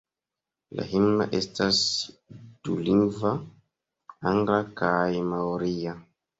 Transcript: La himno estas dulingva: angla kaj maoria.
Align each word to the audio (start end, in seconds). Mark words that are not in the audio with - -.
La 0.77 0.85
himno 0.93 1.27
estas 1.39 1.81
dulingva: 2.71 3.35
angla 4.35 4.61
kaj 4.85 5.01
maoria. 5.37 5.99